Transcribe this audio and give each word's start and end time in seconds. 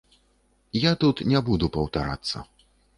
Я 0.79 0.91
тут 1.05 1.23
не 1.35 1.39
буду 1.53 1.65
паўтарацца. 1.79 2.47